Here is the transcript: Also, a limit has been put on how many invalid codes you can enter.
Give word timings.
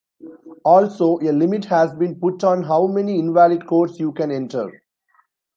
Also, 0.65 1.19
a 1.19 1.29
limit 1.31 1.65
has 1.65 1.93
been 1.93 2.19
put 2.19 2.43
on 2.43 2.63
how 2.63 2.87
many 2.87 3.19
invalid 3.19 3.67
codes 3.67 3.99
you 3.99 4.11
can 4.11 4.31
enter. 4.31 4.71